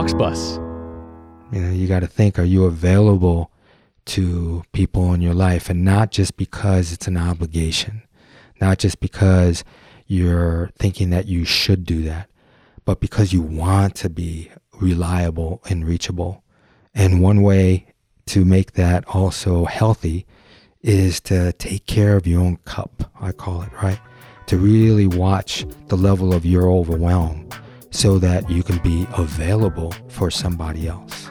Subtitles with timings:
[0.00, 0.56] Auxbus.
[1.52, 3.50] You know, you got to think are you available
[4.06, 8.00] to people in your life and not just because it's an obligation,
[8.62, 9.62] not just because
[10.06, 12.30] you're thinking that you should do that,
[12.86, 14.50] but because you want to be
[14.80, 16.42] reliable and reachable.
[16.94, 17.84] And one way
[18.28, 20.24] to make that also healthy
[20.80, 24.00] is to take care of your own cup, I call it, right?
[24.46, 27.50] To really watch the level of your overwhelm
[27.90, 31.30] so that you can be available for somebody else.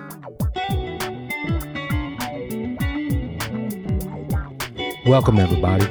[5.06, 5.86] Welcome, everybody,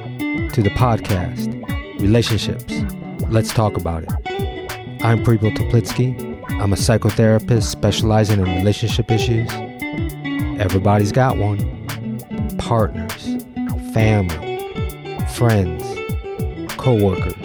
[0.51, 1.55] to the podcast,
[2.01, 2.83] Relationships.
[3.31, 5.03] Let's talk about it.
[5.03, 6.39] I'm Preble Toplitsky.
[6.61, 9.51] I'm a psychotherapist specializing in relationship issues.
[10.61, 11.59] Everybody's got one
[12.59, 13.45] partners,
[13.93, 14.59] family,
[15.35, 15.83] friends,
[16.77, 17.37] co workers,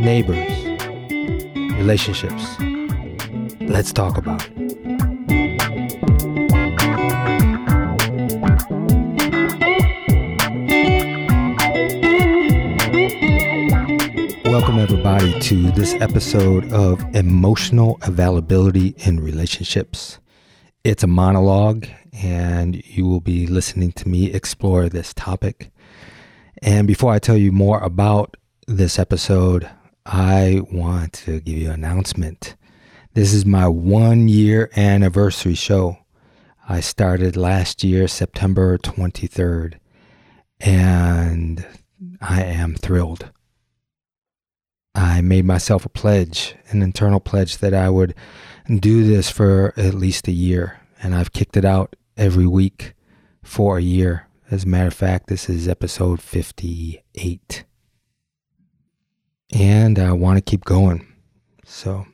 [0.00, 0.57] neighbors,
[1.78, 2.58] relationships.
[3.60, 4.52] Let's talk about it.
[14.44, 20.18] Welcome, everybody, to this episode of Emotional Availability in Relationships.
[20.82, 25.70] It's a monologue, and you will be listening to me explore this topic.
[26.60, 29.70] And before I tell you more about this episode,
[30.10, 32.56] I want to give you an announcement.
[33.12, 35.98] This is my one year anniversary show.
[36.66, 39.74] I started last year, September 23rd,
[40.60, 41.66] and
[42.22, 43.30] I am thrilled.
[44.94, 48.14] I made myself a pledge, an internal pledge that I would
[48.66, 50.80] do this for at least a year.
[51.02, 52.94] And I've kicked it out every week
[53.42, 54.26] for a year.
[54.50, 57.66] As a matter of fact, this is episode 58.
[59.52, 61.06] And I want to keep going.
[61.64, 62.06] So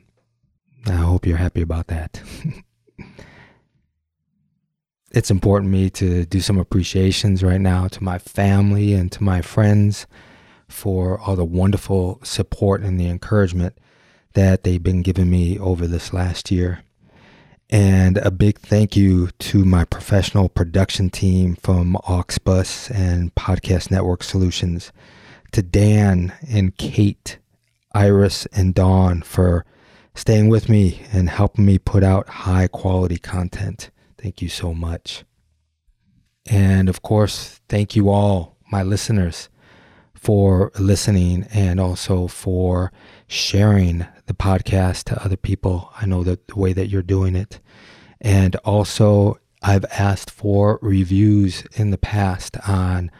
[0.86, 2.20] I hope you're happy about that.
[5.10, 9.22] it's important to me to do some appreciations right now to my family and to
[9.22, 10.06] my friends
[10.68, 13.78] for all the wonderful support and the encouragement
[14.34, 16.82] that they've been giving me over this last year.
[17.70, 24.22] And a big thank you to my professional production team from Auxbus and Podcast Network
[24.22, 24.92] Solutions,
[25.54, 27.38] to Dan and Kate,
[27.94, 29.64] Iris, and Dawn for
[30.12, 33.92] staying with me and helping me put out high quality content.
[34.18, 35.24] Thank you so much.
[36.50, 39.48] And of course, thank you all, my listeners
[40.12, 42.90] for listening and also for
[43.28, 45.92] sharing the podcast to other people.
[46.00, 47.60] I know that the way that you're doing it.
[48.20, 53.12] And also, I've asked for reviews in the past on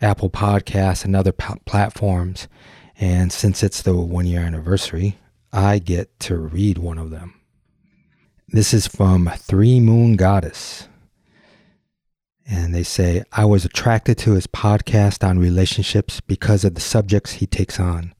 [0.00, 2.48] Apple Podcasts and other platforms.
[2.98, 5.18] And since it's the one year anniversary,
[5.52, 7.34] I get to read one of them.
[8.48, 10.88] This is from Three Moon Goddess.
[12.48, 17.34] And they say, I was attracted to his podcast on relationships because of the subjects
[17.34, 18.12] he takes on.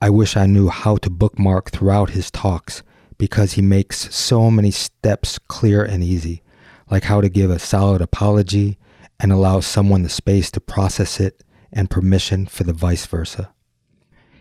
[0.00, 2.82] I wish I knew how to bookmark throughout his talks
[3.18, 6.42] because he makes so many steps clear and easy,
[6.90, 8.78] like how to give a solid apology
[9.20, 13.52] and allow someone the space to process it and permission for the vice versa.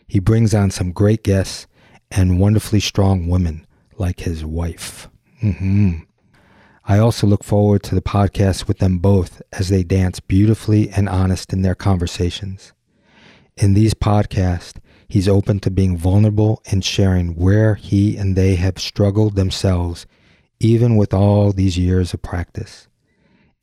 [0.07, 1.67] He brings on some great guests
[2.09, 3.67] and wonderfully strong women
[3.97, 5.09] like his wife.
[5.43, 5.99] Mm-hmm.
[6.85, 11.07] I also look forward to the podcast with them both as they dance beautifully and
[11.07, 12.73] honest in their conversations.
[13.57, 18.79] In these podcasts, he's open to being vulnerable and sharing where he and they have
[18.79, 20.07] struggled themselves,
[20.59, 22.87] even with all these years of practice.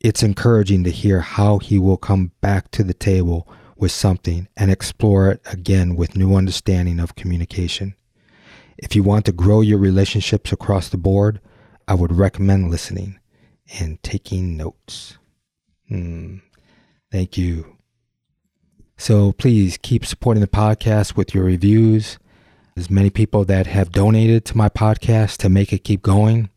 [0.01, 4.71] It's encouraging to hear how he will come back to the table with something and
[4.71, 7.95] explore it again with new understanding of communication.
[8.79, 11.41] If you want to grow your relationships across the board,
[11.89, 13.19] I would recommend listening
[13.81, 15.19] and taking notes.
[15.89, 16.39] Hmm.
[17.11, 17.77] Thank you.
[18.99, 22.19] So please keep supporting the podcast with your reviews.
[22.75, 26.51] There's many people that have donated to my podcast to make it keep going.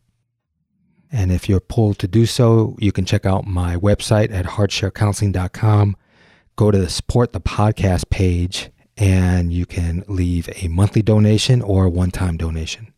[1.12, 5.96] And if you're pulled to do so, you can check out my website at heartsharecounseling.com.
[6.56, 11.86] Go to the support the podcast page and you can leave a monthly donation or
[11.86, 12.92] a one time donation.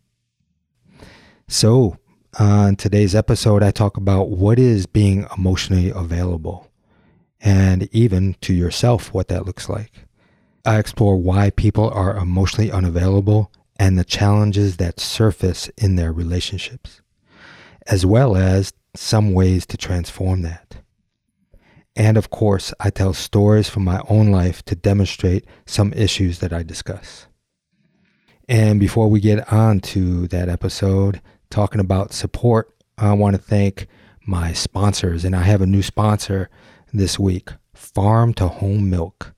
[1.48, 1.98] So,
[2.38, 6.70] on today's episode, I talk about what is being emotionally available
[7.42, 9.92] and even to yourself what that looks like.
[10.64, 17.01] I explore why people are emotionally unavailable and the challenges that surface in their relationships,
[17.86, 20.76] as well as some ways to transform that.
[21.94, 26.52] And of course, I tell stories from my own life to demonstrate some issues that
[26.52, 27.26] I discuss.
[28.48, 31.20] And before we get on to that episode,
[31.50, 33.86] talking about support, I want to thank
[34.26, 36.48] my sponsors, and I have a new sponsor
[36.92, 39.34] this week Farm to Home Milk.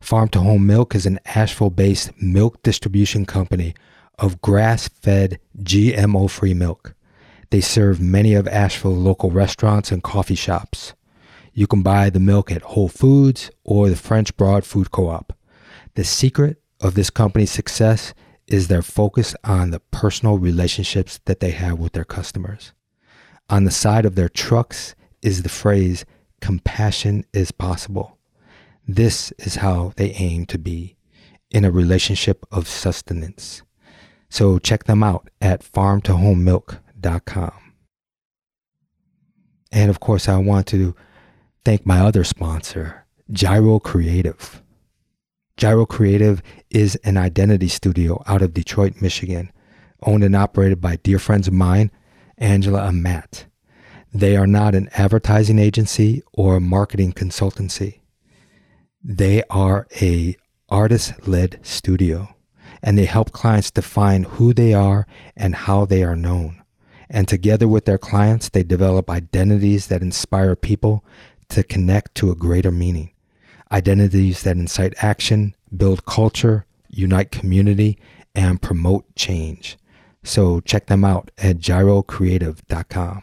[0.00, 3.74] Farm to Home Milk is an Asheville based milk distribution company
[4.18, 6.95] of grass fed, GMO free milk.
[7.50, 10.94] They serve many of Asheville's local restaurants and coffee shops.
[11.52, 15.32] You can buy the milk at Whole Foods or the French Broad Food Co op.
[15.94, 18.12] The secret of this company's success
[18.46, 22.72] is their focus on the personal relationships that they have with their customers.
[23.48, 26.04] On the side of their trucks is the phrase,
[26.40, 28.18] compassion is possible.
[28.86, 30.96] This is how they aim to be
[31.50, 33.62] in a relationship of sustenance.
[34.28, 36.85] So check them out at Farm to Home farmtohomemilk.com.
[39.72, 40.94] And of course, I want to
[41.64, 44.62] thank my other sponsor, Gyro Creative.
[45.56, 49.50] Gyro Creative is an identity studio out of Detroit, Michigan,
[50.02, 51.90] owned and operated by dear friends of mine,
[52.38, 53.46] Angela and Matt.
[54.12, 58.00] They are not an advertising agency or a marketing consultancy.
[59.02, 60.36] They are a
[60.68, 62.34] artist-led studio
[62.82, 65.06] and they help clients define who they are
[65.36, 66.62] and how they are known.
[67.08, 71.04] And together with their clients, they develop identities that inspire people
[71.50, 73.12] to connect to a greater meaning.
[73.70, 77.98] Identities that incite action, build culture, unite community,
[78.34, 79.76] and promote change.
[80.22, 83.22] So check them out at gyrocreative.com.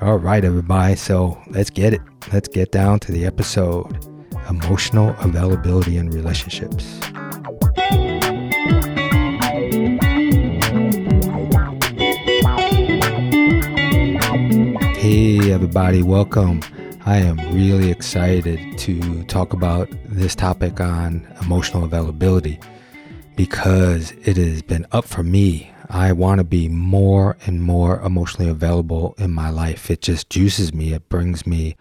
[0.00, 0.96] All right, everybody.
[0.96, 2.00] So let's get it.
[2.32, 4.06] Let's get down to the episode
[4.48, 7.00] Emotional Availability in Relationships.
[15.10, 16.60] Hey, everybody, welcome.
[17.04, 22.60] I am really excited to talk about this topic on emotional availability
[23.34, 25.72] because it has been up for me.
[25.88, 29.90] I want to be more and more emotionally available in my life.
[29.90, 31.74] It just juices me, it brings me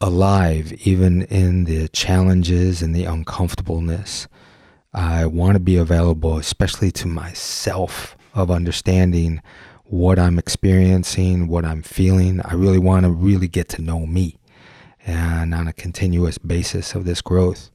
[0.00, 4.28] alive, even in the challenges and the uncomfortableness.
[4.94, 9.42] I want to be available, especially to myself, of understanding
[9.90, 12.40] what I'm experiencing, what I'm feeling.
[12.44, 14.36] I really want to really get to know me
[15.04, 17.72] and on a continuous basis of this growth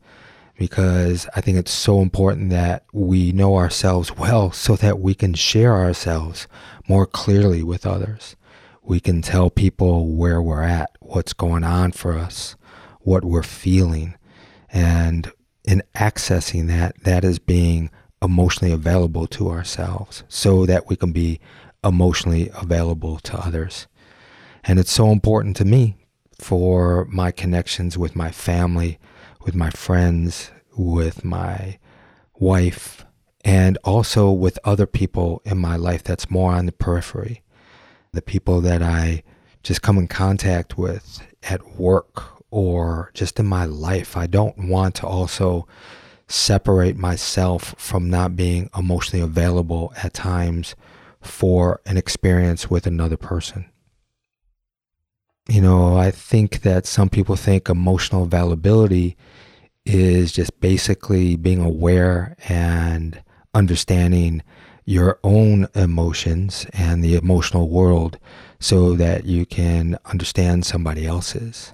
[0.57, 5.33] because I think it's so important that we know ourselves well so that we can
[5.33, 6.47] share ourselves
[6.87, 8.37] more clearly with others.
[8.81, 12.55] We can tell people where we're at, what's going on for us,
[13.01, 14.15] what we're feeling.
[14.71, 15.29] And
[15.65, 17.89] in accessing that, that is being
[18.21, 21.41] emotionally available to ourselves so that we can be
[21.85, 23.87] emotionally available to others.
[24.63, 25.95] And it's so important to me
[26.39, 28.99] for my connections with my family,
[29.41, 31.77] with my friends, with my
[32.33, 33.05] wife,
[33.45, 37.43] and also with other people in my life that's more on the periphery.
[38.11, 39.23] The people that I
[39.61, 44.15] just come in contact with at work or just in my life.
[44.15, 45.67] I don't want to also
[46.27, 50.75] separate myself from not being emotionally available at times
[51.25, 53.65] for an experience with another person.
[55.47, 59.15] You know, I think that some people think emotional availability
[59.85, 63.21] is just basically being aware and
[63.53, 64.41] understanding
[64.85, 68.17] your own emotions and the emotional world
[68.59, 71.73] so that you can understand somebody else's.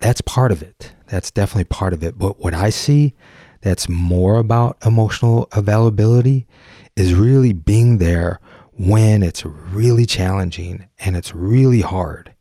[0.00, 0.92] That's part of it.
[1.08, 2.18] That's definitely part of it.
[2.18, 3.14] But what I see
[3.62, 6.46] that's more about emotional availability
[6.96, 8.40] is really being there
[8.72, 12.34] when it's really challenging and it's really hard,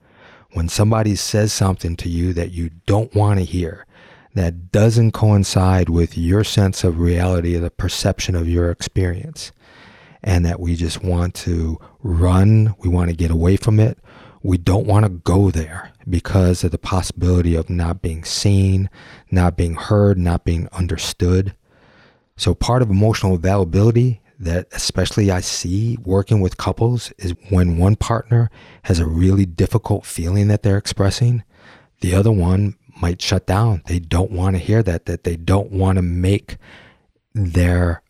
[0.53, 3.85] when somebody says something to you that you don't want to hear,
[4.33, 9.51] that doesn't coincide with your sense of reality, the perception of your experience,
[10.23, 13.97] and that we just want to run, we want to get away from it.
[14.43, 18.89] We don't want to go there because of the possibility of not being seen,
[19.29, 21.53] not being heard, not being understood.
[22.37, 27.95] So, part of emotional availability that especially I see working with couples is when one
[27.95, 28.49] partner
[28.83, 31.43] has a really difficult feeling that they're expressing,
[32.01, 33.83] the other one might shut down.
[33.85, 36.57] They don't want to hear that, that they don't want to make
[37.33, 38.01] their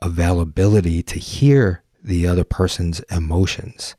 [0.00, 3.94] availability to hear the other person's emotions.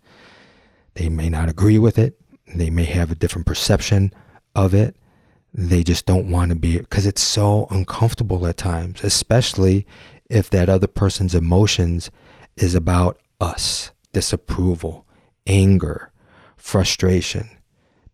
[0.95, 2.19] They may not agree with it.
[2.47, 4.11] They may have a different perception
[4.55, 4.95] of it.
[5.53, 9.85] They just don't want to be because it's so uncomfortable at times, especially
[10.29, 12.09] if that other person's emotions
[12.55, 15.05] is about us, disapproval,
[15.45, 16.11] anger,
[16.57, 17.49] frustration,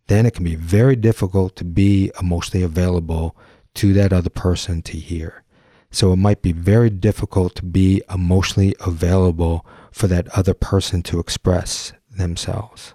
[0.08, 3.36] then it can be very difficult to be emotionally available
[3.74, 5.42] to that other person to hear.
[5.90, 11.20] So it might be very difficult to be emotionally available for that other person to
[11.20, 12.94] express themselves.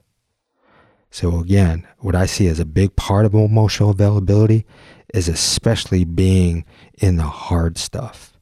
[1.10, 4.66] So again, what I see as a big part of emotional availability
[5.14, 6.66] is especially being
[7.00, 8.37] in the hard stuff.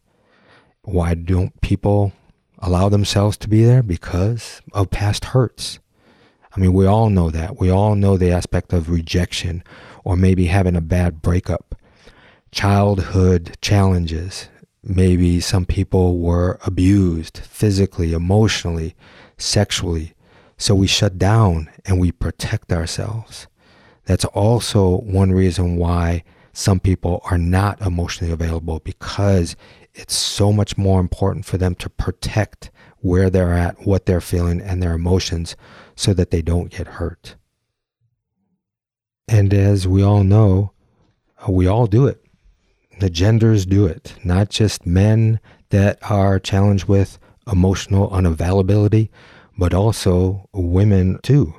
[0.85, 2.13] Why don't people
[2.59, 3.81] allow themselves to be there?
[3.81, 5.79] Because of past hurts.
[6.55, 7.59] I mean, we all know that.
[7.59, 9.63] We all know the aspect of rejection
[10.03, 11.73] or maybe having a bad breakup,
[12.51, 14.47] childhood challenges.
[14.83, 18.95] Maybe some people were abused physically, emotionally,
[19.37, 20.13] sexually.
[20.57, 23.47] So we shut down and we protect ourselves.
[24.05, 26.23] That's also one reason why
[26.53, 29.55] some people are not emotionally available because
[29.95, 34.61] it's so much more important for them to protect where they're at, what they're feeling,
[34.61, 35.55] and their emotions
[35.95, 37.35] so that they don't get hurt.
[39.27, 40.71] And as we all know,
[41.47, 42.23] uh, we all do it.
[42.99, 47.17] The genders do it, not just men that are challenged with
[47.51, 49.09] emotional unavailability,
[49.57, 51.55] but also women too.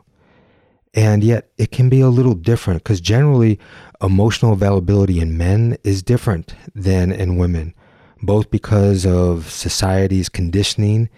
[0.94, 3.58] And yet it can be a little different because generally
[4.00, 7.74] emotional availability in men is different than in women,
[8.22, 11.08] both because of society's conditioning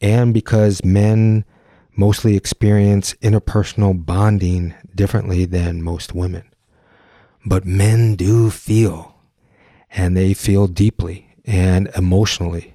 [0.00, 1.44] and because men
[1.96, 6.44] mostly experience interpersonal bonding differently than most women.
[7.44, 9.16] But men do feel,
[9.90, 12.74] and they feel deeply and emotionally.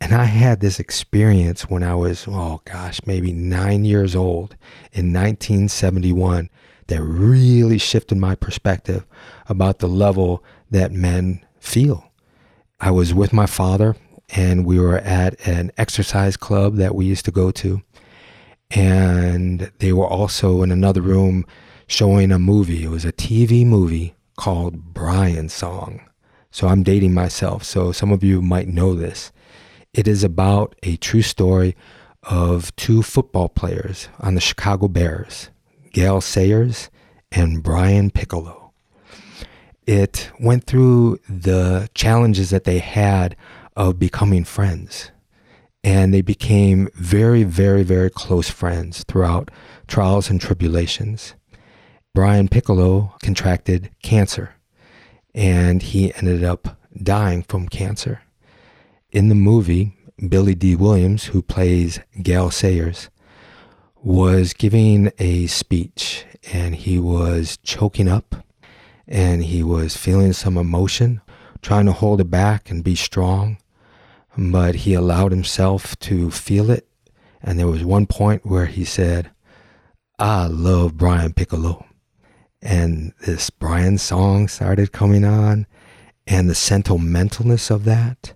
[0.00, 4.56] And I had this experience when I was, oh gosh, maybe nine years old
[4.92, 6.48] in 1971
[6.86, 9.06] that really shifted my perspective
[9.48, 12.09] about the level that men feel.
[12.80, 13.96] I was with my father
[14.30, 17.82] and we were at an exercise club that we used to go to
[18.70, 21.44] and they were also in another room
[21.86, 22.84] showing a movie.
[22.84, 26.00] It was a TV movie called Brian's Song.
[26.50, 27.64] So I'm dating myself.
[27.64, 29.32] So some of you might know this.
[29.92, 31.76] It is about a true story
[32.22, 35.50] of two football players on the Chicago Bears,
[35.92, 36.90] Gale Sayers
[37.32, 38.59] and Brian Piccolo.
[39.86, 43.36] It went through the challenges that they had
[43.76, 45.10] of becoming friends
[45.82, 49.50] and they became very, very, very close friends throughout
[49.86, 51.34] trials and tribulations.
[52.14, 54.54] Brian Piccolo contracted cancer
[55.34, 58.20] and he ended up dying from cancer.
[59.12, 59.96] In the movie,
[60.28, 63.08] Billy Dee Williams, who plays Gale Sayers,
[64.02, 68.44] was giving a speech and he was choking up
[69.10, 71.20] and he was feeling some emotion,
[71.60, 73.58] trying to hold it back and be strong
[74.36, 76.86] but he allowed himself to feel it.
[77.42, 79.30] And there was one point where he said,
[80.18, 81.86] I love Brian Piccolo.
[82.62, 85.66] And this Brian song started coming on,
[86.26, 88.34] and the sentimentalness of that.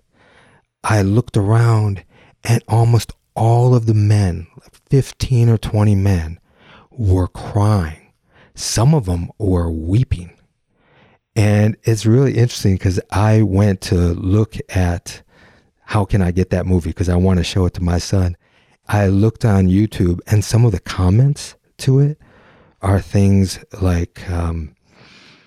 [0.83, 2.03] I looked around,
[2.43, 4.47] and almost all of the men,
[4.89, 6.39] 15 or 20 men,
[6.91, 8.11] were crying.
[8.55, 10.34] Some of them were weeping.
[11.35, 15.21] And it's really interesting because I went to look at
[15.83, 16.89] how can I get that movie?
[16.89, 18.37] Because I want to show it to my son.
[18.87, 22.19] I looked on YouTube and some of the comments to it
[22.81, 24.75] are things like, um,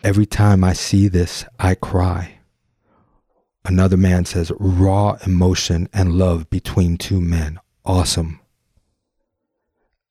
[0.02, 2.38] every time I see this, I cry.
[3.64, 7.60] Another man says, raw emotion and love between two men.
[7.84, 8.40] Awesome.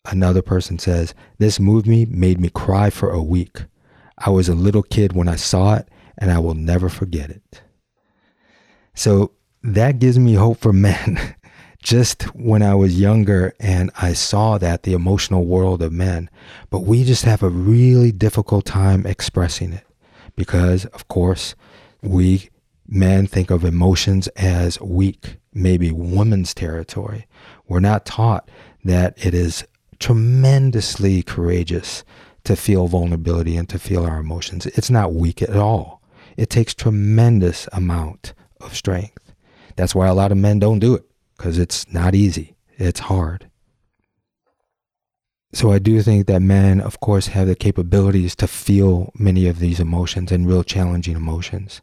[0.05, 3.63] Another person says, this movie made me cry for a week.
[4.17, 7.61] I was a little kid when I saw it and I will never forget it.
[8.95, 9.31] So
[9.63, 11.35] that gives me hope for men.
[11.83, 16.29] just when I was younger and I saw that, the emotional world of men,
[16.69, 19.85] but we just have a really difficult time expressing it
[20.35, 21.55] because, of course,
[22.01, 22.49] we
[22.87, 27.27] men think of emotions as weak, maybe women's territory.
[27.67, 28.49] We're not taught
[28.83, 29.65] that it is
[29.99, 32.03] tremendously courageous
[32.47, 34.65] to feel vulnerability and to feel our emotions.
[34.65, 36.01] It's not weak at all.
[36.37, 39.33] It takes tremendous amount of strength.
[39.75, 41.03] That's why a lot of men don't do it
[41.35, 42.55] because it's not easy.
[42.77, 43.49] It's hard.
[45.51, 49.59] So I do think that men, of course, have the capabilities to feel many of
[49.59, 51.81] these emotions and real challenging emotions.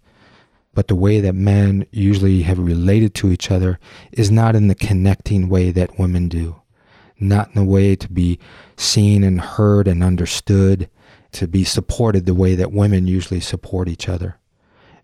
[0.73, 3.78] But the way that men usually have related to each other
[4.12, 6.62] is not in the connecting way that women do.
[7.28, 8.38] Not in the way to be
[8.76, 10.88] seen and heard and understood,
[11.32, 14.38] to be supported the way that women usually support each other.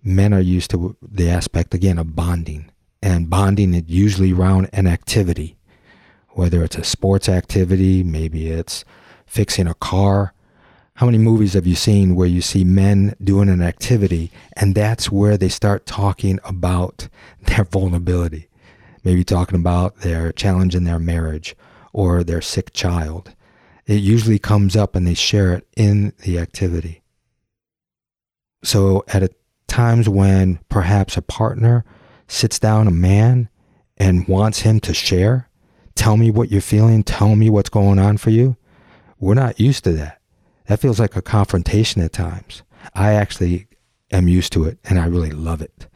[0.02, 2.70] Men are used to the aspect, again, of bonding
[3.02, 5.56] and bonding it usually around an activity,
[6.30, 8.84] whether it's a sports activity, maybe it's
[9.26, 10.34] fixing a car.
[10.94, 15.10] How many movies have you seen where you see men doing an activity and that's
[15.10, 17.08] where they start talking about
[17.40, 18.48] their vulnerability?
[19.02, 21.56] Maybe talking about their challenge in their marriage
[21.92, 23.34] or their sick child.
[23.86, 27.02] It usually comes up and they share it in the activity.
[28.62, 29.32] So at
[29.66, 31.84] times when perhaps a partner
[32.28, 33.48] sits down a man
[33.96, 35.48] and wants him to share,
[35.94, 38.56] tell me what you're feeling, tell me what's going on for you,
[39.18, 40.20] we're not used to that.
[40.66, 42.62] That feels like a confrontation at times.
[42.94, 43.66] I actually
[44.12, 45.86] am used to it and I really love it.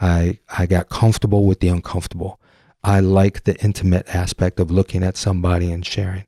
[0.00, 2.40] I, I got comfortable with the uncomfortable.
[2.82, 6.24] I like the intimate aspect of looking at somebody and sharing.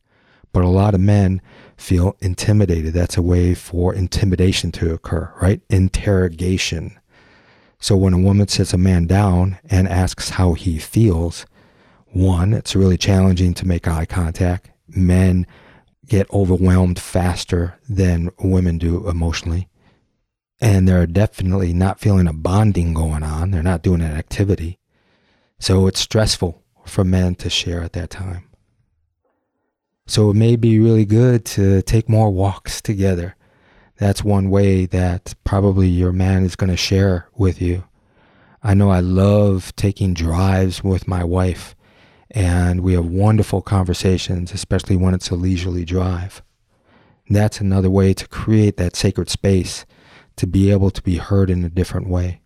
[0.53, 1.41] But a lot of men
[1.77, 2.93] feel intimidated.
[2.93, 5.63] That's a way for intimidation to occur, right?
[5.71, 6.99] Interrogation.
[7.79, 11.47] So when a woman sits a man down and asks how he feels,
[12.09, 14.71] one, it's really challenging to make eye contact.
[14.89, 15.47] Men
[16.07, 19.69] get overwhelmed faster than women do emotionally.
[20.61, 23.51] And they're definitely not feeling a bonding going on.
[23.51, 24.79] They're not doing an activity.
[25.63, 28.49] So it's stressful for men to share at that time.
[30.09, 33.37] So it may be really good to take more walks together.
[33.97, 37.85] That's one way that probably your man is going to share with you.
[38.61, 41.77] I know I love taking drives with my wife
[42.33, 46.43] and we have wonderful conversations, especially when it's a leisurely drive.
[47.31, 49.87] that's another way to create that sacred space
[50.35, 52.42] to be able to be heard in a different way.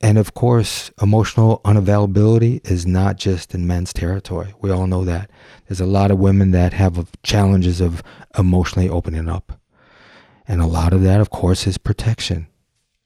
[0.00, 4.52] And of course, emotional unavailability is not just in men's territory.
[4.60, 5.30] We all know that.
[5.66, 8.02] There's a lot of women that have challenges of
[8.38, 9.58] emotionally opening up.
[10.46, 12.48] And a lot of that, of course, is protection.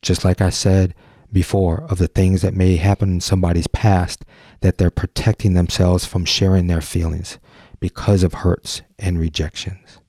[0.02, 0.94] Just like I said
[1.30, 4.24] before, of the things that may happen in somebody's past
[4.60, 7.38] that they're protecting themselves from sharing their feelings
[7.80, 10.00] because of hurts and rejections.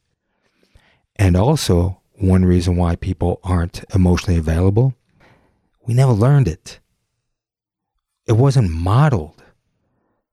[1.17, 4.95] And also, one reason why people aren't emotionally available,
[5.89, 6.79] we never learned it.
[8.27, 9.41] It wasn't modeled.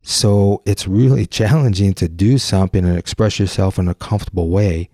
[0.02, 4.90] So it's really challenging to do something and express yourself in a comfortable way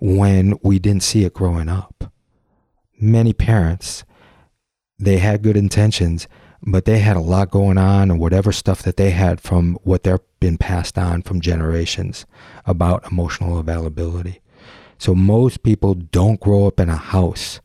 [0.00, 2.12] when we didn't see it growing up.
[3.00, 4.04] Many parents,
[4.98, 6.28] they had good intentions,
[6.60, 10.02] but they had a lot going on and whatever stuff that they had from what
[10.02, 12.26] they've been passed on from generations
[12.66, 14.42] about emotional availability.
[14.98, 17.62] So most people don't grow up in a house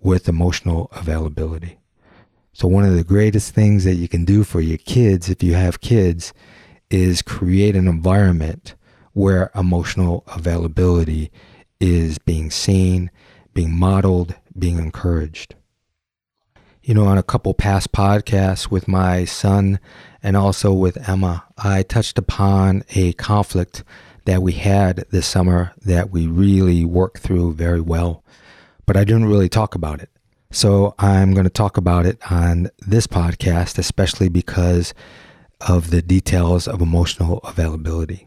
[0.00, 1.77] with emotional availability.
[2.58, 5.54] So one of the greatest things that you can do for your kids if you
[5.54, 6.32] have kids
[6.90, 8.74] is create an environment
[9.12, 11.30] where emotional availability
[11.78, 13.12] is being seen,
[13.54, 15.54] being modeled, being encouraged
[16.82, 19.78] you know, on a couple past podcasts with my son
[20.20, 23.84] and also with Emma, I touched upon a conflict
[24.24, 28.24] that we had this summer that we really worked through very well,
[28.86, 30.08] but I didn't really talk about it.
[30.50, 34.94] So I'm going to talk about it on this podcast, especially because
[35.60, 38.26] of the details of emotional availability.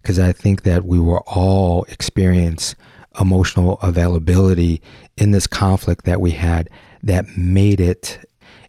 [0.00, 2.74] Because I think that we were all experience
[3.20, 4.80] emotional availability
[5.18, 6.70] in this conflict that we had
[7.02, 8.18] that made it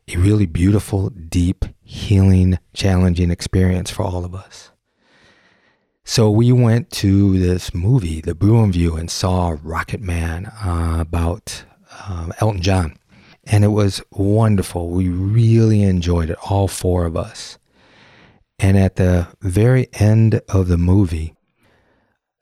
[0.10, 4.72] a really beautiful, deep, healing, challenging experience for all of us.
[6.04, 11.64] So we went to this movie, The Bruin View, and saw Rocket Man uh, about
[12.08, 12.98] um, Elton John.
[13.46, 14.90] And it was wonderful.
[14.90, 17.58] We really enjoyed it, all four of us.
[18.60, 21.36] And at the very end of the movie,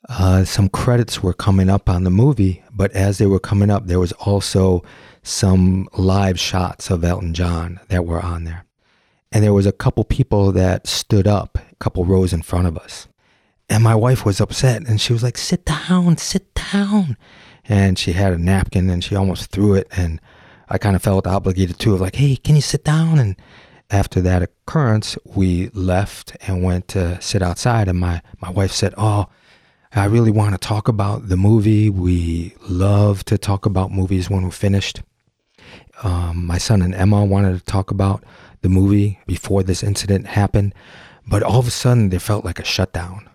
[0.10, 3.88] uh, some credits were coming up on the movie, but as they were coming up,
[3.88, 4.84] there was also
[5.24, 8.66] some live shots of Elton John that were on there.
[9.32, 12.78] And there was a couple people that stood up, a couple rows in front of
[12.78, 13.08] us.
[13.70, 17.16] And my wife was upset and she was like, sit down, sit down.
[17.68, 19.88] And she had a napkin and she almost threw it.
[19.96, 20.20] And
[20.70, 23.20] I kind of felt obligated to, like, hey, can you sit down?
[23.20, 23.36] And
[23.90, 27.88] after that occurrence, we left and went to sit outside.
[27.88, 29.28] And my, my wife said, oh,
[29.94, 31.90] I really want to talk about the movie.
[31.90, 35.02] We love to talk about movies when we're finished.
[36.04, 38.24] Um, my son and Emma wanted to talk about
[38.62, 40.74] the movie before this incident happened,
[41.28, 43.30] but all of a sudden there felt like a shutdown.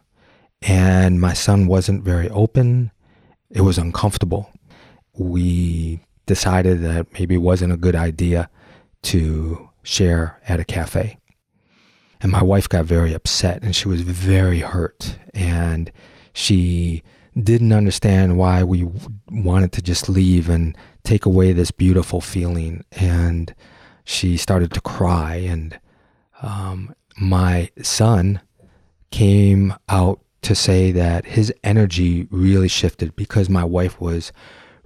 [0.63, 2.91] And my son wasn't very open.
[3.57, 4.51] It was uncomfortable.
[5.15, 8.51] We decided that maybe it wasn't a good idea
[9.05, 11.17] to share at a cafe.
[12.21, 15.19] And my wife got very upset and she was very hurt.
[15.33, 15.91] And
[16.35, 17.03] she
[17.35, 18.87] didn't understand why we
[19.31, 22.85] wanted to just leave and take away this beautiful feeling.
[22.93, 23.55] And
[24.05, 25.37] she started to cry.
[25.37, 25.81] And
[26.43, 28.43] um, my son
[29.11, 34.33] came out to say that his energy really shifted because my wife was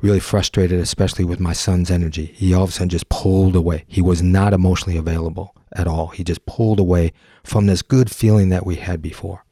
[0.00, 2.24] really frustrated, especially with my son's energy.
[2.24, 3.84] He all of a sudden just pulled away.
[3.86, 6.08] He was not emotionally available at all.
[6.08, 7.12] He just pulled away
[7.44, 9.44] from this good feeling that we had before.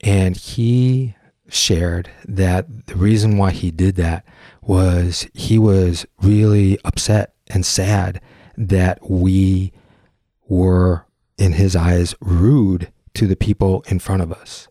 [0.00, 1.14] And he
[1.48, 4.26] shared that the reason why he did that
[4.60, 8.20] was he was really upset and sad
[8.56, 9.72] that we
[10.48, 11.06] were,
[11.38, 14.66] in his eyes, rude to the people in front of us.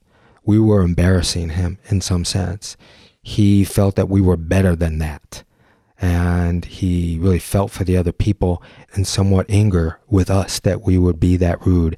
[0.46, 2.78] We were embarrassing him in some sense.
[3.22, 5.44] He felt that we were better than that.
[6.00, 8.62] And he really felt for the other people
[8.94, 11.98] and somewhat anger with us that we would be that rude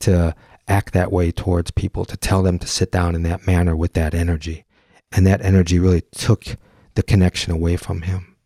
[0.00, 0.34] to
[0.68, 3.94] act that way towards people, to tell them to sit down in that manner with
[3.94, 4.64] that energy.
[5.10, 6.56] And that energy really took
[6.94, 8.36] the connection away from him.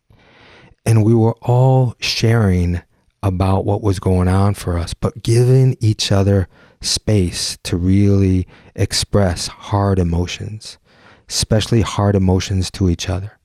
[0.85, 2.81] And we were all sharing
[3.21, 6.47] about what was going on for us, but giving each other
[6.83, 10.77] space to really express hard emotions,
[11.29, 13.39] especially hard emotions to each other.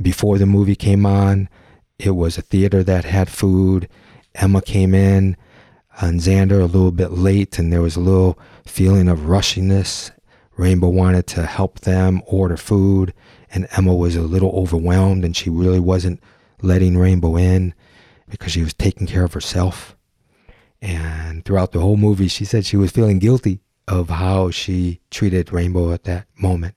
[0.00, 1.48] Before the movie came on,
[1.98, 3.88] it was a theater that had food.
[4.34, 5.36] Emma came in
[6.00, 10.12] and Xander a little bit late, and there was a little feeling of rushiness.
[10.56, 13.12] Rainbow wanted to help them order food,
[13.50, 16.22] and Emma was a little overwhelmed, and she really wasn't
[16.62, 17.74] letting Rainbow in
[18.28, 19.96] because she was taking care of herself.
[20.80, 25.52] And throughout the whole movie, she said she was feeling guilty of how she treated
[25.52, 26.74] Rainbow at that moment.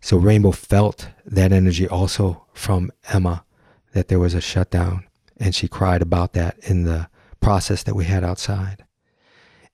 [0.00, 3.44] So Rainbow felt that energy also from Emma,
[3.92, 5.04] that there was a shutdown.
[5.36, 7.08] And she cried about that in the
[7.40, 8.84] process that we had outside.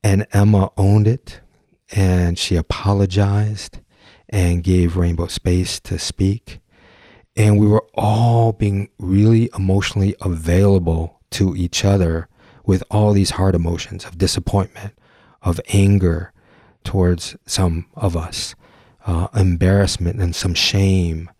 [0.02, 1.40] And Emma owned it
[1.92, 3.80] and she apologized
[4.28, 6.60] and gave Rainbow space to speak.
[7.36, 12.28] And we were all being really emotionally available to each other
[12.66, 14.94] with all these hard emotions of disappointment,
[15.42, 16.32] of anger
[16.82, 18.54] towards some of us,
[19.06, 21.30] uh, embarrassment and some shame,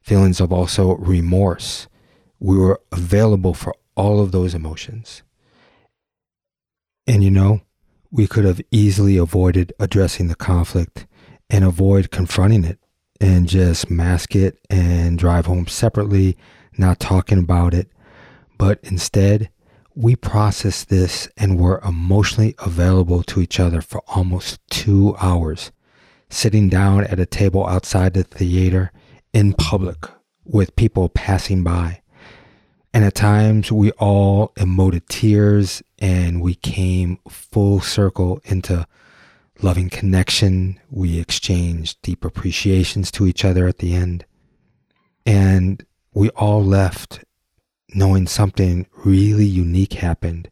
[0.00, 1.88] feelings of also remorse.
[2.38, 5.22] We were available for all of those emotions.
[7.06, 7.60] And you know,
[8.10, 11.06] we could have easily avoided addressing the conflict
[11.50, 12.78] and avoid confronting it
[13.20, 16.36] and just mask it and drive home separately,
[16.76, 17.88] not talking about it.
[18.58, 19.50] But instead,
[19.94, 25.70] we processed this and were emotionally available to each other for almost two hours,
[26.28, 28.90] sitting down at a table outside the theater
[29.32, 30.06] in public
[30.44, 32.00] with people passing by.
[32.92, 38.86] And at times we all emoted tears and we came full circle into
[39.62, 40.80] loving connection.
[40.90, 44.24] We exchanged deep appreciations to each other at the end.
[45.26, 47.24] And we all left
[47.94, 50.50] knowing something really unique happened.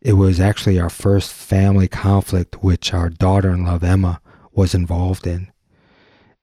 [0.00, 4.20] It was actually our first family conflict, which our daughter in law, Emma,
[4.52, 5.50] was involved in.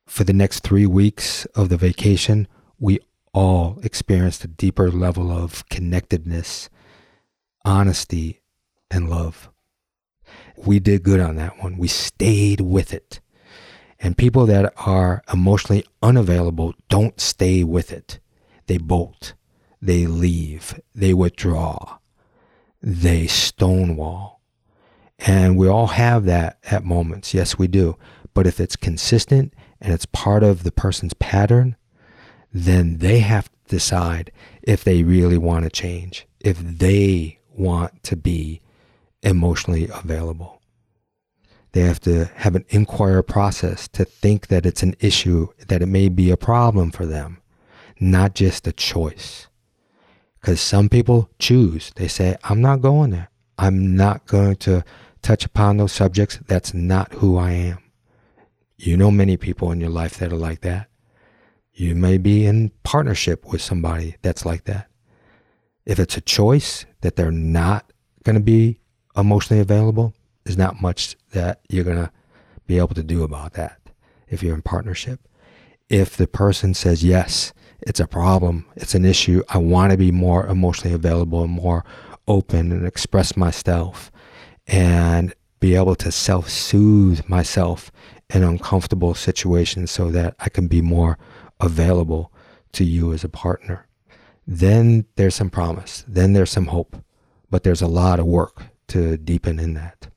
[0.06, 2.48] For the next three weeks of the vacation,
[2.80, 3.00] we
[3.34, 6.70] all experienced a deeper level of connectedness,
[7.64, 8.42] honesty,
[8.92, 9.50] and love.
[10.58, 11.78] We did good on that one.
[11.78, 13.20] We stayed with it.
[14.00, 18.20] And people that are emotionally unavailable don't stay with it.
[18.68, 19.34] They bolt,
[19.86, 22.00] they leave, they withdraw,
[22.82, 24.42] they stonewall.
[25.20, 27.34] And we all have that at moments.
[27.34, 27.98] Yes, we do.
[28.34, 31.76] But if it's consistent and it's part of the person's pattern,
[32.54, 38.16] then they have to decide if they really want to change, if they want to
[38.16, 38.62] be
[39.24, 40.62] emotionally available.
[41.72, 45.88] They have to have an inquiry process to think that it's an issue, that it
[45.88, 47.42] may be a problem for them,
[48.00, 49.48] not just a choice.
[50.46, 51.92] Because some people choose.
[51.96, 53.32] They say, I'm not going there.
[53.58, 54.84] I'm not going to
[55.24, 56.38] touch upon those subjects.
[56.46, 57.80] That's not who I am.
[58.78, 60.88] You know many people in your life that are like that.
[61.74, 64.88] You may be in partnership with somebody that's like that.
[65.84, 67.92] If it's a choice that they're not
[68.24, 68.80] going to be
[69.18, 72.12] emotionally available, there's not much that you're going to
[72.68, 73.80] be able to do about that
[74.28, 75.28] if you're in partnership.
[75.90, 80.12] If the person says, yes, it's a problem, it's an issue, I want to be
[80.12, 81.84] more emotionally available and more
[82.28, 84.12] open and express myself
[84.68, 87.92] and be able to self soothe myself
[88.34, 91.18] in uncomfortable situations so that I can be more
[91.60, 92.32] available
[92.74, 93.88] to you as a partner.
[94.48, 96.98] Then there's some promise, then there's some hope,
[97.50, 100.08] but there's a lot of work to deepen in that.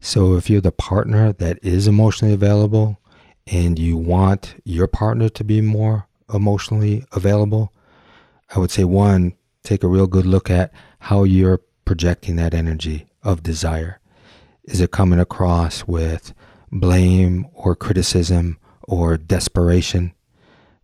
[0.00, 3.00] So if you're the partner that is emotionally available
[3.50, 7.72] and you want your partner to be more emotionally available,
[8.54, 13.06] I would say one, take a real good look at how you're projecting that energy
[13.22, 14.00] of desire.
[14.64, 16.34] Is it coming across with
[16.70, 20.14] blame or criticism or desperation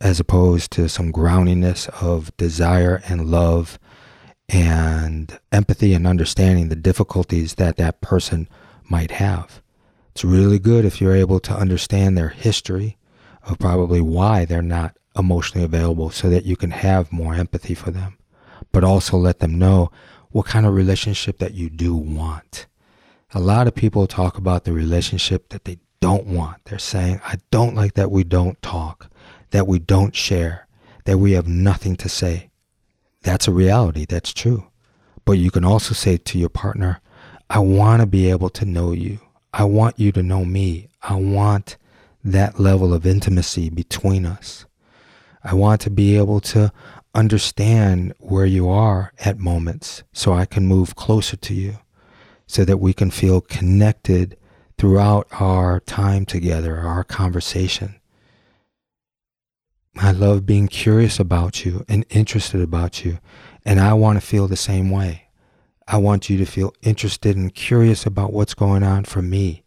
[0.00, 3.78] as opposed to some groundiness of desire and love
[4.48, 8.48] and empathy and understanding the difficulties that that person
[8.88, 9.62] might have.
[10.14, 12.96] It's really good if you're able to understand their history
[13.42, 17.90] of probably why they're not emotionally available so that you can have more empathy for
[17.90, 18.16] them,
[18.70, 19.90] but also let them know
[20.30, 22.66] what kind of relationship that you do want.
[23.32, 26.64] A lot of people talk about the relationship that they don't want.
[26.64, 29.10] They're saying, I don't like that we don't talk,
[29.50, 30.68] that we don't share,
[31.06, 32.50] that we have nothing to say.
[33.22, 34.04] That's a reality.
[34.04, 34.68] That's true.
[35.24, 37.00] But you can also say to your partner,
[37.50, 39.18] I want to be able to know you.
[39.56, 40.88] I want you to know me.
[41.00, 41.76] I want
[42.24, 44.66] that level of intimacy between us.
[45.44, 46.72] I want to be able to
[47.14, 51.78] understand where you are at moments so I can move closer to you
[52.48, 54.36] so that we can feel connected
[54.76, 57.94] throughout our time together, our conversation.
[59.96, 63.20] I love being curious about you and interested about you,
[63.64, 65.23] and I want to feel the same way.
[65.86, 69.64] I want you to feel interested and curious about what's going on for me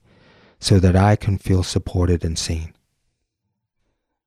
[0.59, 2.73] so that I can feel supported and seen.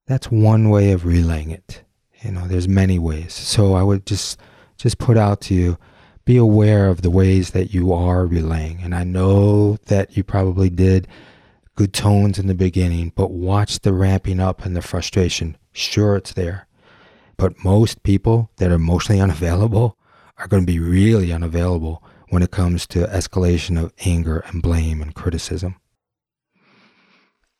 [0.07, 1.83] That's one way of relaying it.
[2.21, 3.33] You know, there's many ways.
[3.33, 4.39] So I would just
[4.77, 5.77] just put out to you
[6.25, 8.81] be aware of the ways that you are relaying.
[8.81, 11.07] And I know that you probably did
[11.75, 15.57] good tones in the beginning, but watch the ramping up and the frustration.
[15.71, 16.67] Sure, it's there.
[17.37, 19.97] But most people that are emotionally unavailable
[20.41, 25.01] are going to be really unavailable when it comes to escalation of anger and blame
[25.01, 25.75] and criticism.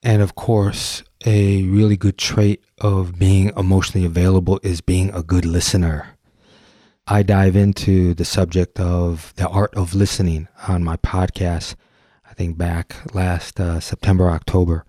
[0.01, 5.45] And of course, a really good trait of being emotionally available is being a good
[5.45, 6.17] listener.
[7.05, 11.75] I dive into the subject of the art of listening on my podcast,
[12.27, 14.85] I think back last uh, September, October.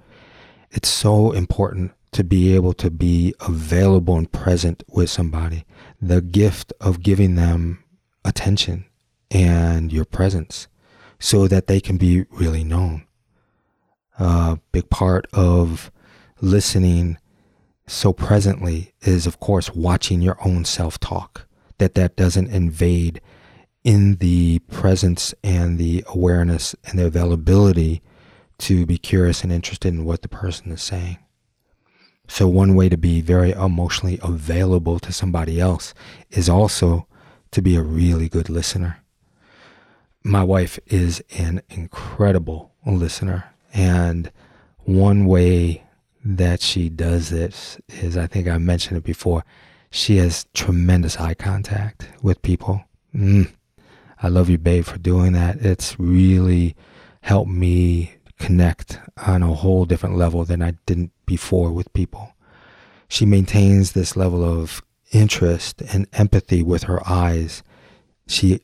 [0.70, 5.66] It's so important to be able to be available and present with somebody.
[6.02, 7.84] The gift of giving them
[8.24, 8.84] attention
[9.30, 10.66] and your presence
[11.20, 13.06] so that they can be really known.
[14.18, 15.92] A big part of
[16.40, 17.18] listening
[17.86, 21.46] so presently is, of course, watching your own self talk
[21.78, 23.20] that that doesn't invade
[23.84, 28.02] in the presence and the awareness and the availability
[28.58, 31.18] to be curious and interested in what the person is saying.
[32.28, 35.92] So, one way to be very emotionally available to somebody else
[36.30, 37.06] is also
[37.50, 39.02] to be a really good listener.
[40.24, 43.52] My wife is an incredible listener.
[43.74, 44.30] And
[44.84, 45.84] one way
[46.24, 49.44] that she does this is I think I mentioned it before
[49.90, 52.84] she has tremendous eye contact with people.
[53.14, 53.52] Mm.
[54.22, 55.56] I love you, babe, for doing that.
[55.56, 56.76] It's really
[57.22, 62.34] helped me connect on a whole different level than I didn't before with people.
[63.08, 67.62] She maintains this level of interest and empathy with her eyes.
[68.26, 68.60] She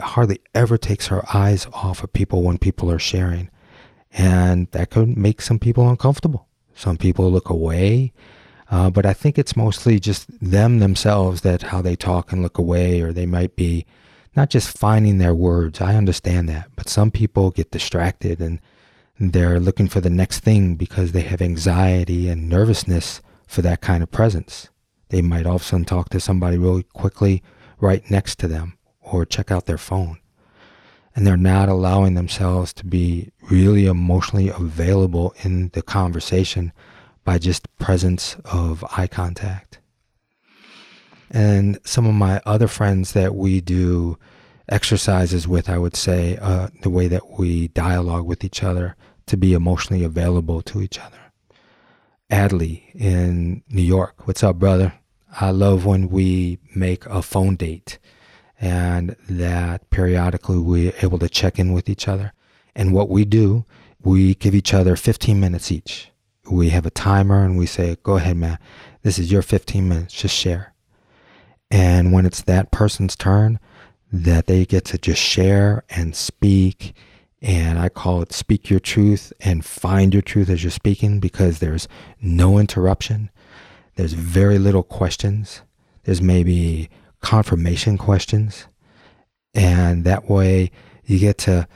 [0.00, 3.48] hardly ever takes her eyes off of people when people are sharing.
[4.12, 6.48] And that could make some people uncomfortable.
[6.74, 8.12] Some people look away
[8.72, 12.56] uh, but I think it's mostly just them themselves that how they talk and look
[12.56, 13.84] away, or they might be
[14.34, 15.82] not just finding their words.
[15.82, 16.70] I understand that.
[16.74, 18.60] But some people get distracted and
[19.18, 24.02] they're looking for the next thing because they have anxiety and nervousness for that kind
[24.02, 24.68] of presence.
[25.10, 27.42] They might all of a sudden talk to somebody really quickly
[27.78, 30.18] right next to them or check out their phone.
[31.14, 36.72] And they're not allowing themselves to be really emotionally available in the conversation
[37.24, 39.78] by just presence of eye contact.
[41.30, 44.18] And some of my other friends that we do
[44.68, 48.96] exercises with, I would say, uh, the way that we dialogue with each other
[49.26, 51.18] to be emotionally available to each other.
[52.30, 54.26] Adley in New York.
[54.26, 54.94] What's up, brother?
[55.40, 57.98] I love when we make a phone date
[58.60, 62.32] and that periodically we're able to check in with each other.
[62.74, 63.64] And what we do,
[64.02, 66.12] we give each other 15 minutes each
[66.50, 68.58] we have a timer and we say, go ahead, man.
[69.02, 70.14] This is your 15 minutes.
[70.14, 70.74] Just share.
[71.70, 73.58] And when it's that person's turn,
[74.12, 76.94] that they get to just share and speak.
[77.40, 81.58] And I call it speak your truth and find your truth as you're speaking because
[81.58, 81.88] there's
[82.20, 83.30] no interruption.
[83.96, 85.62] There's very little questions.
[86.04, 86.88] There's maybe
[87.20, 88.66] confirmation questions.
[89.54, 90.70] And that way
[91.04, 91.66] you get to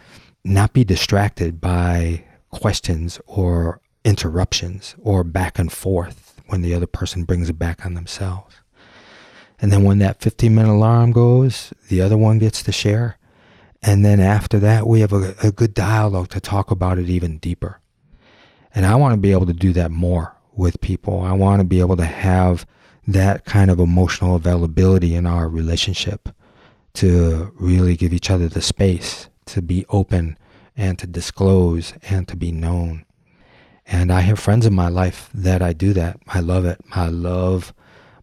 [0.45, 7.25] not be distracted by questions or interruptions or back and forth when the other person
[7.25, 8.55] brings it back on themselves.
[9.61, 13.19] And then when that 15 minute alarm goes, the other one gets to share.
[13.83, 17.39] And then after that, we have a, a good dialogue to talk about it even
[17.39, 17.81] deeper.
[18.75, 21.21] And I want to be able to do that more with people.
[21.21, 22.67] I want to be able to have
[23.07, 26.29] that kind of emotional availability in our relationship
[26.95, 30.37] to really give each other the space to be open
[30.77, 33.05] and to disclose and to be known.
[33.87, 36.19] And I have friends in my life that I do that.
[36.27, 36.81] I love it.
[36.93, 37.73] I love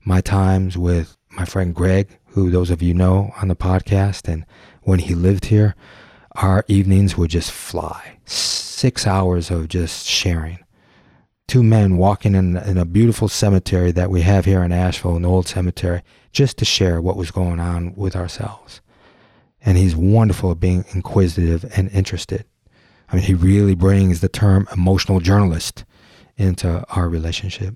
[0.04, 4.28] my times with my friend Greg, who those of you know on the podcast.
[4.32, 4.46] And
[4.84, 5.76] when he lived here,
[6.36, 8.18] our evenings would just fly.
[8.26, 10.60] Six hours of just sharing.
[11.48, 15.26] Two men walking in, in a beautiful cemetery that we have here in Asheville, an
[15.26, 18.82] old cemetery, just to share what was going on with ourselves.
[19.66, 22.46] And he's wonderful at being inquisitive and interested.
[23.10, 25.86] I mean, he really brings the term emotional journalist
[26.38, 27.76] into our relationship.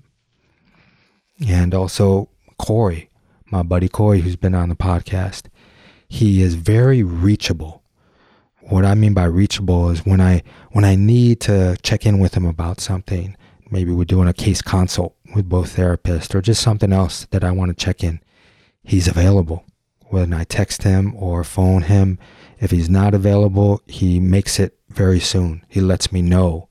[1.46, 3.07] And also Corey,
[3.50, 5.46] my buddy Corey, who's been on the podcast,
[6.08, 7.82] he is very reachable.
[8.60, 12.34] What I mean by reachable is when I when I need to check in with
[12.34, 13.36] him about something,
[13.70, 17.50] maybe we're doing a case consult with both therapists or just something else that I
[17.50, 18.20] want to check in,
[18.82, 19.64] he's available.
[20.08, 22.18] When I text him or phone him,
[22.60, 25.64] if he's not available, he makes it very soon.
[25.68, 26.68] He lets me know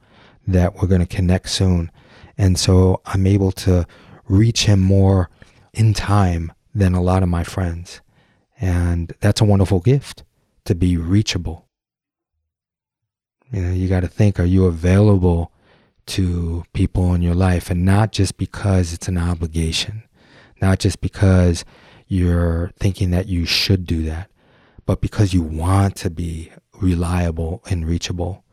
[0.47, 1.91] that we're going to connect soon.
[2.37, 3.85] And so I'm able to
[4.27, 5.29] reach him more
[5.73, 8.01] in time than a lot of my friends.
[8.59, 10.23] And that's a wonderful gift
[10.65, 11.67] to be reachable.
[13.51, 15.51] You know, you got to think are you available
[16.07, 20.03] to people in your life and not just because it's an obligation,
[20.61, 21.65] not just because
[22.07, 24.29] you're thinking that you should do that,
[24.85, 28.43] but because you want to be reliable and reachable.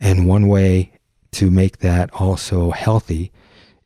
[0.00, 0.92] And one way
[1.32, 3.32] to make that also healthy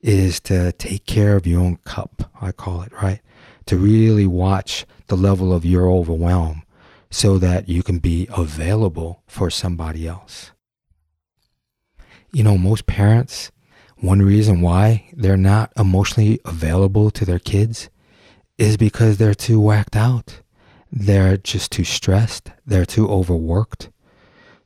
[0.01, 3.21] is to take care of your own cup, I call it, right?
[3.67, 6.63] To really watch the level of your overwhelm
[7.11, 10.53] so that you can be available for somebody else.
[12.33, 13.51] You know, most parents,
[13.97, 17.89] one reason why they're not emotionally available to their kids
[18.59, 20.43] is because they're too whacked out.
[20.93, 22.51] They're just too stressed.
[22.65, 23.91] They're too overworked.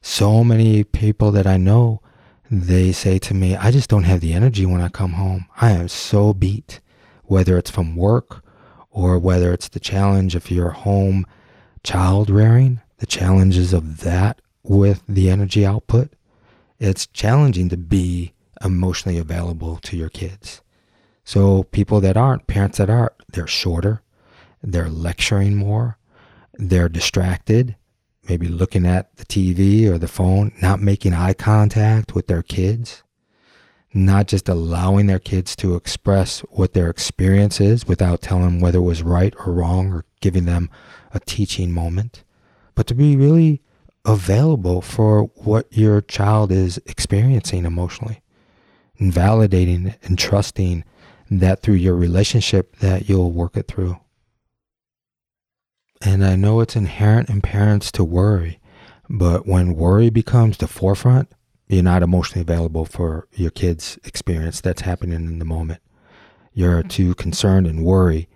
[0.03, 2.03] So many people that I know,
[2.51, 5.47] they say to me, I just don't have the energy when I come home.
[5.61, 6.81] I am so beat,
[7.25, 8.45] whether it's from work
[8.91, 11.27] or whether it's the challenge of your home
[11.83, 16.13] child rearing, the challenges of that with the energy output.
[16.79, 20.61] It's challenging to be emotionally available to your kids.
[21.25, 24.03] So people that aren't, parents that aren't, they're shorter,
[24.63, 25.99] they're lecturing more,
[26.55, 27.77] they're distracted,
[28.29, 33.03] maybe looking at the TV or the phone, not making eye contact with their kids,
[33.93, 38.79] not just allowing their kids to express what their experience is without telling them whether
[38.79, 40.71] it was right or wrong or giving them
[41.13, 42.23] a teaching moment,
[42.75, 43.61] but to be really
[44.05, 48.23] available for what your child is experiencing emotionally
[48.99, 50.85] and validating and trusting
[51.31, 53.99] that through your relationship that you'll work it through.
[56.03, 58.59] And I know it's inherent in parents to worry,
[59.09, 61.31] but when worry becomes the forefront,
[61.71, 65.81] you're not emotionally available for your kid's experience that's happening in the moment.
[66.53, 66.89] You're mm-hmm.
[66.89, 68.29] too concerned and worry.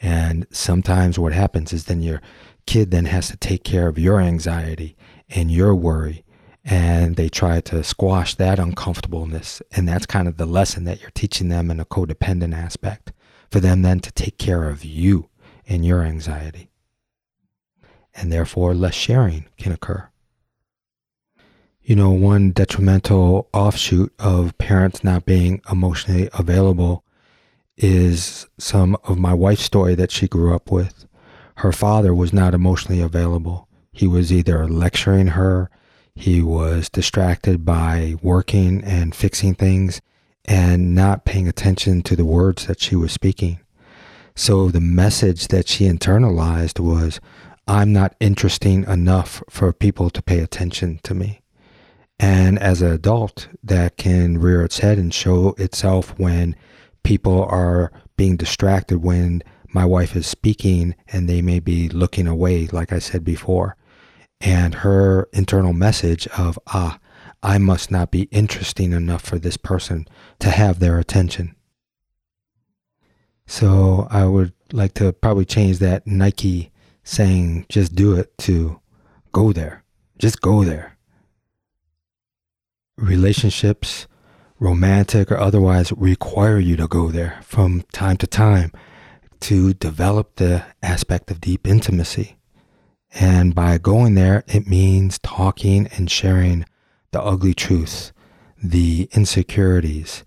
[0.00, 2.20] And sometimes what happens is then your
[2.66, 4.96] kid then has to take care of your anxiety
[5.30, 6.24] and your worry
[6.64, 9.62] and they try to squash that uncomfortableness.
[9.72, 13.12] And that's kind of the lesson that you're teaching them in a codependent aspect
[13.50, 15.28] for them then to take care of you
[15.66, 16.70] and your anxiety.
[18.14, 20.11] And therefore, less sharing can occur.
[21.84, 27.04] You know, one detrimental offshoot of parents not being emotionally available
[27.76, 31.06] is some of my wife's story that she grew up with.
[31.56, 33.68] Her father was not emotionally available.
[33.92, 35.70] He was either lecturing her
[36.14, 40.00] he was distracted by working and fixing things
[40.44, 43.60] and not paying attention to the words that she was speaking.
[44.34, 47.20] So the message that she internalized was,
[47.66, 51.41] I'm not interesting enough for people to pay attention to me.
[52.22, 56.56] And as an adult, that can rear its head and show itself when
[57.02, 59.42] people are being distracted when
[59.74, 63.76] my wife is speaking and they may be looking away, like I said before
[64.42, 66.98] and her internal message of, ah,
[67.42, 70.06] I must not be interesting enough for this person
[70.40, 71.54] to have their attention.
[73.46, 76.72] So I would like to probably change that Nike
[77.04, 78.80] saying, just do it to
[79.32, 79.84] go there.
[80.18, 80.91] Just go there.
[82.98, 84.06] Relationships,
[84.58, 88.72] romantic or otherwise, require you to go there from time to time
[89.40, 92.36] to develop the aspect of deep intimacy
[93.14, 96.64] And by going there, it means talking and sharing
[97.12, 98.12] the ugly truths,
[98.62, 100.24] the insecurities,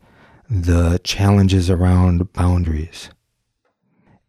[0.49, 3.09] the challenges around boundaries.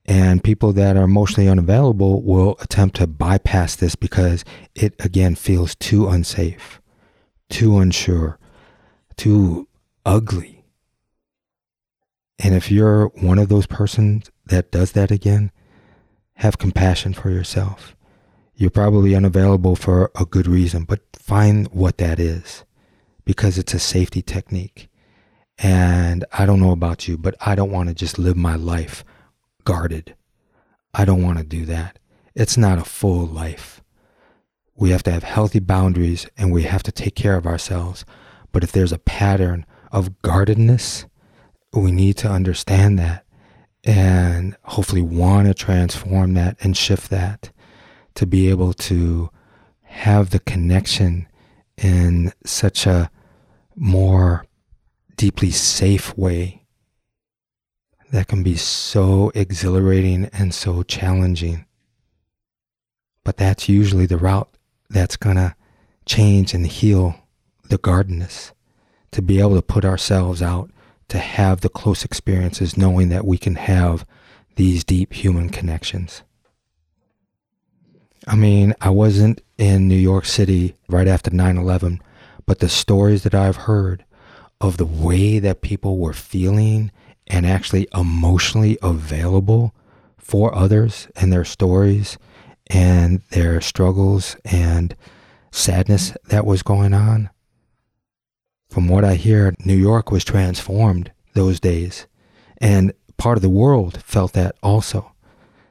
[0.07, 5.74] And people that are emotionally unavailable will attempt to bypass this because it again feels
[5.74, 6.80] too unsafe,
[7.49, 8.38] too unsure,
[9.16, 9.68] too
[10.05, 10.64] ugly.
[12.38, 15.51] And if you're one of those persons that does that again,
[16.34, 17.97] have compassion for yourself.
[18.55, 22.64] You're probably unavailable for a good reason, but find what that is
[23.24, 24.88] because it's a safety technique.
[25.59, 29.05] And I don't know about you, but I don't want to just live my life
[29.64, 30.14] guarded.
[30.94, 31.99] I don't want to do that.
[32.34, 33.82] It's not a full life.
[34.76, 38.04] We have to have healthy boundaries and we have to take care of ourselves.
[38.52, 41.06] But if there's a pattern of guardedness,
[41.72, 43.24] we need to understand that
[43.84, 47.50] and hopefully want to transform that and shift that
[48.14, 49.30] to be able to
[49.82, 51.28] have the connection
[51.76, 53.10] in such a
[53.74, 54.44] more
[55.16, 56.64] deeply safe way
[58.10, 61.64] that can be so exhilarating and so challenging.
[63.24, 64.55] But that's usually the route
[64.89, 65.55] that's going to
[66.05, 67.16] change and heal
[67.64, 68.53] the gardenness,
[69.11, 70.70] to be able to put ourselves out
[71.09, 74.07] to have the close experiences, knowing that we can have
[74.57, 76.22] these deep human connections.
[78.26, 82.03] I mean, I wasn't in New York City right after 9 11,
[82.45, 84.05] but the stories that I've heard
[84.61, 86.91] of the way that people were feeling
[87.26, 89.74] and actually emotionally available
[90.16, 92.18] for others and their stories
[92.68, 94.96] and their struggles and
[95.50, 97.30] sadness that was going on
[98.76, 102.06] from what I hear, New York was transformed those days.
[102.58, 105.12] And part of the world felt that also.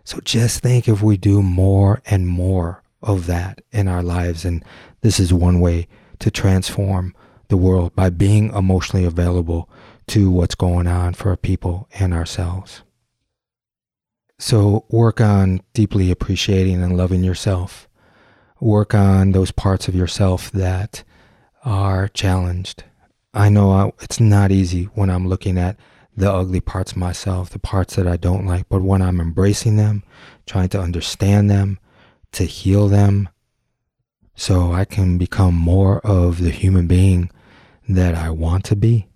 [0.04, 4.46] So just think if we do more and more of that in our lives.
[4.46, 4.66] And
[5.02, 5.88] this is one way
[6.18, 7.14] to transform
[7.50, 9.70] the world by being emotionally available
[10.08, 12.82] to what's going on for people and ourselves.
[14.38, 17.88] So work on deeply appreciating and loving yourself.
[18.60, 21.04] Work on those parts of yourself that
[21.64, 22.84] are challenged
[23.36, 25.76] I know I, it's not easy when I'm looking at
[26.16, 29.76] the ugly parts of myself, the parts that I don't like, but when I'm embracing
[29.76, 30.04] them,
[30.46, 31.78] trying to understand them,
[32.32, 33.28] to heal them,
[34.36, 37.30] so I can become more of the human being
[37.90, 39.10] that I want to be.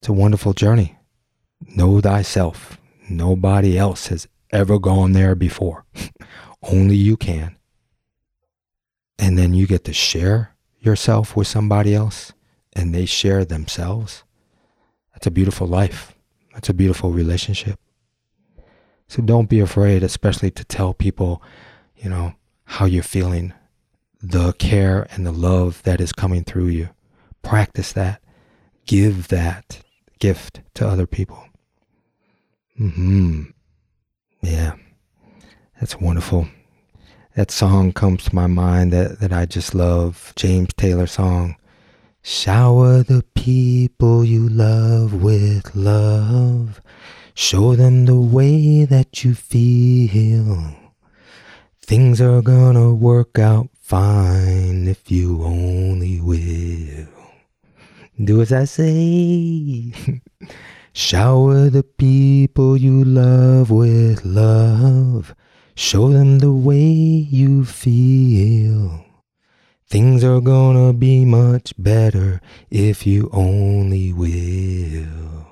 [0.00, 0.96] It's a wonderful journey.
[1.76, 2.76] Know thyself.
[3.10, 5.84] Nobody else has ever gone there before.
[6.62, 7.56] Only you can.
[9.18, 12.32] And then you get to share yourself with somebody else
[12.72, 14.22] and they share themselves,
[15.12, 16.14] that's a beautiful life.
[16.54, 17.78] That's a beautiful relationship.
[19.08, 21.42] So don't be afraid, especially to tell people,
[21.96, 22.34] you know,
[22.64, 23.52] how you're feeling,
[24.22, 26.90] the care and the love that is coming through you.
[27.42, 28.22] Practice that.
[28.86, 29.80] Give that
[30.20, 31.49] gift to other people.
[32.76, 33.42] Hmm.
[34.42, 34.74] Yeah.
[35.78, 36.48] That's wonderful.
[37.36, 40.32] That song comes to my mind that, that I just love.
[40.36, 41.56] James Taylor song.
[42.22, 46.80] Shower the people you love with love.
[47.34, 50.76] Show them the way that you feel.
[51.80, 57.08] Things are gonna work out fine if you only will.
[58.22, 59.92] Do as I say.
[60.92, 65.34] Shower the people you love with love.
[65.76, 69.04] Show them the way you feel.
[69.86, 75.46] Things are gonna be much better if you only will.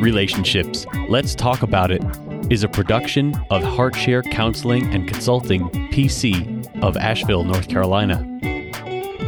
[0.00, 0.86] Relationships.
[1.08, 2.02] Let's talk about it
[2.50, 6.53] is a production of HeartShare Counseling and Consulting, PC,
[6.84, 8.18] of Asheville, North Carolina.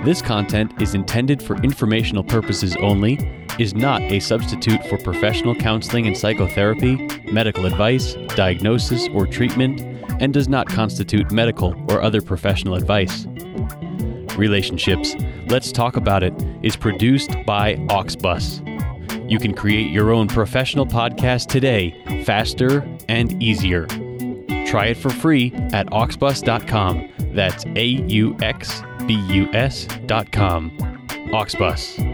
[0.04, 3.18] This content is intended for informational purposes only,
[3.58, 6.96] is not a substitute for professional counseling and psychotherapy,
[7.30, 9.82] medical advice, diagnosis, or treatment,
[10.22, 13.26] and does not constitute medical or other professional advice.
[14.38, 15.14] Relationships,
[15.50, 16.32] Let's Talk About It,
[16.62, 18.60] is produced by Auxbus.
[19.28, 23.86] You can create your own professional podcast today, faster and easier.
[24.66, 27.08] Try it for free at auxbus.com.
[27.34, 30.70] That's A U X B U S.com.
[31.32, 32.09] Auxbus.